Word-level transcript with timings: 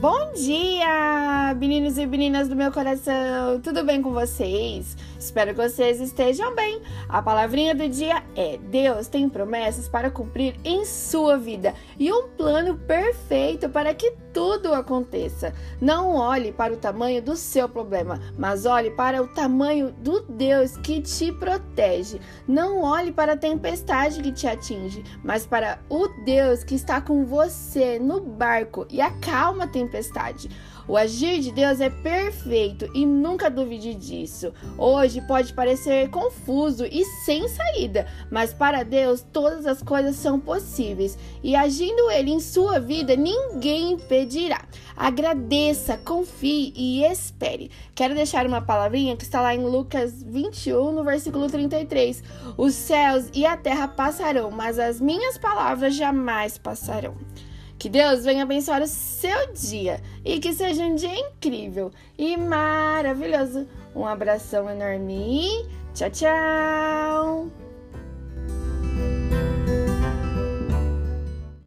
Bom 0.00 0.32
dia, 0.32 1.52
meninos 1.56 1.98
e 1.98 2.06
meninas 2.06 2.46
do 2.46 2.54
meu 2.54 2.70
coração! 2.70 3.60
Tudo 3.60 3.82
bem 3.82 4.00
com 4.00 4.12
vocês? 4.12 4.96
Espero 5.18 5.50
que 5.50 5.60
vocês 5.60 6.00
estejam 6.00 6.54
bem. 6.54 6.80
A 7.08 7.20
palavrinha 7.20 7.74
do 7.74 7.88
dia 7.88 8.22
é: 8.36 8.58
Deus 8.58 9.08
tem 9.08 9.28
promessas 9.28 9.88
para 9.88 10.08
cumprir 10.08 10.54
em 10.64 10.84
sua 10.84 11.36
vida 11.36 11.74
e 11.98 12.12
um 12.12 12.28
plano 12.28 12.78
perfeito 12.78 13.68
para 13.68 13.92
que 13.92 14.12
tudo 14.38 14.72
aconteça. 14.72 15.52
Não 15.80 16.14
olhe 16.14 16.52
para 16.52 16.72
o 16.72 16.76
tamanho 16.76 17.20
do 17.20 17.34
seu 17.34 17.68
problema, 17.68 18.20
mas 18.38 18.66
olhe 18.66 18.88
para 18.88 19.20
o 19.20 19.26
tamanho 19.26 19.90
do 19.90 20.20
Deus 20.28 20.76
que 20.76 21.00
te 21.00 21.32
protege. 21.32 22.20
Não 22.46 22.82
olhe 22.82 23.10
para 23.10 23.32
a 23.32 23.36
tempestade 23.36 24.22
que 24.22 24.30
te 24.30 24.46
atinge, 24.46 25.02
mas 25.24 25.44
para 25.44 25.80
o 25.90 26.06
Deus 26.24 26.62
que 26.62 26.76
está 26.76 27.00
com 27.00 27.24
você 27.24 27.98
no 27.98 28.20
barco 28.20 28.86
e 28.88 29.00
acalma 29.00 29.64
a 29.64 29.68
tempestade. 29.68 30.48
O 30.88 30.96
agir 30.96 31.40
de 31.40 31.52
Deus 31.52 31.82
é 31.82 31.90
perfeito 31.90 32.90
e 32.94 33.04
nunca 33.04 33.50
duvide 33.50 33.94
disso. 33.94 34.54
Hoje 34.78 35.20
pode 35.20 35.52
parecer 35.52 36.08
confuso 36.08 36.86
e 36.86 37.04
sem 37.26 37.46
saída, 37.46 38.06
mas 38.30 38.54
para 38.54 38.84
Deus 38.84 39.22
todas 39.30 39.66
as 39.66 39.82
coisas 39.82 40.16
são 40.16 40.40
possíveis 40.40 41.18
e 41.42 41.54
agindo 41.54 42.10
Ele 42.10 42.30
em 42.30 42.40
sua 42.40 42.80
vida, 42.80 43.14
ninguém 43.14 43.92
impedirá. 43.92 44.27
Agradeça, 44.96 45.96
confie 46.04 46.72
e 46.76 47.04
espere. 47.04 47.70
Quero 47.94 48.14
deixar 48.14 48.46
uma 48.46 48.60
palavrinha 48.60 49.16
que 49.16 49.24
está 49.24 49.40
lá 49.40 49.54
em 49.54 49.64
Lucas 49.64 50.22
21, 50.22 50.92
no 50.92 51.04
versículo 51.04 51.48
33. 51.48 52.22
Os 52.56 52.74
céus 52.74 53.28
e 53.32 53.46
a 53.46 53.56
terra 53.56 53.88
passarão, 53.88 54.50
mas 54.50 54.78
as 54.78 55.00
minhas 55.00 55.38
palavras 55.38 55.94
jamais 55.94 56.58
passarão. 56.58 57.16
Que 57.78 57.88
Deus 57.88 58.24
venha 58.24 58.42
abençoar 58.42 58.82
o 58.82 58.88
seu 58.88 59.52
dia 59.52 60.00
e 60.24 60.40
que 60.40 60.52
seja 60.52 60.82
um 60.82 60.96
dia 60.96 61.14
incrível 61.14 61.92
e 62.18 62.36
maravilhoso. 62.36 63.68
Um 63.94 64.04
abração 64.04 64.68
enorme. 64.68 65.64
Tchau, 65.94 66.10
tchau. 66.10 67.67